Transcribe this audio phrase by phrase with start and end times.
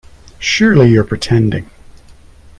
[0.39, 1.69] Surely you’re pretending.